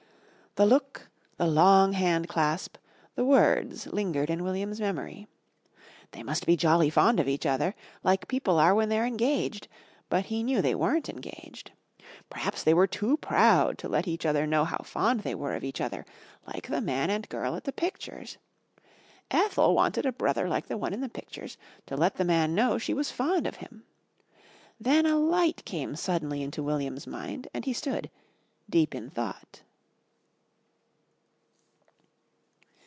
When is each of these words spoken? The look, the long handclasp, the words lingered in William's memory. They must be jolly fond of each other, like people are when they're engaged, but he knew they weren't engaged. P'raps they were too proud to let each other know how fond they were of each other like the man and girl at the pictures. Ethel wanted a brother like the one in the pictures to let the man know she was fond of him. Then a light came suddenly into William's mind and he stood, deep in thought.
The 0.55 0.65
look, 0.65 1.07
the 1.37 1.47
long 1.47 1.93
handclasp, 1.93 2.75
the 3.15 3.23
words 3.23 3.87
lingered 3.87 4.29
in 4.29 4.43
William's 4.43 4.81
memory. 4.81 5.29
They 6.11 6.23
must 6.23 6.45
be 6.45 6.57
jolly 6.57 6.89
fond 6.89 7.21
of 7.21 7.27
each 7.29 7.45
other, 7.45 7.73
like 8.03 8.27
people 8.27 8.59
are 8.59 8.75
when 8.75 8.89
they're 8.89 9.05
engaged, 9.05 9.69
but 10.09 10.25
he 10.25 10.43
knew 10.43 10.61
they 10.61 10.75
weren't 10.75 11.07
engaged. 11.07 11.71
P'raps 12.29 12.65
they 12.65 12.73
were 12.73 12.85
too 12.85 13.15
proud 13.15 13.77
to 13.77 13.87
let 13.87 14.09
each 14.09 14.25
other 14.25 14.45
know 14.45 14.65
how 14.65 14.79
fond 14.79 15.21
they 15.21 15.33
were 15.33 15.55
of 15.55 15.63
each 15.63 15.79
other 15.79 16.05
like 16.45 16.67
the 16.67 16.81
man 16.81 17.09
and 17.09 17.29
girl 17.29 17.55
at 17.55 17.63
the 17.63 17.71
pictures. 17.71 18.37
Ethel 19.31 19.73
wanted 19.73 20.05
a 20.05 20.11
brother 20.11 20.49
like 20.49 20.67
the 20.67 20.77
one 20.77 20.91
in 20.93 20.99
the 20.99 21.07
pictures 21.07 21.55
to 21.85 21.95
let 21.95 22.15
the 22.17 22.25
man 22.25 22.53
know 22.53 22.77
she 22.77 22.93
was 22.93 23.09
fond 23.09 23.47
of 23.47 23.55
him. 23.55 23.83
Then 24.81 25.05
a 25.05 25.15
light 25.17 25.63
came 25.63 25.95
suddenly 25.95 26.43
into 26.43 26.61
William's 26.61 27.07
mind 27.07 27.47
and 27.53 27.63
he 27.63 27.71
stood, 27.71 28.11
deep 28.69 28.93
in 28.93 29.09
thought. 29.09 29.61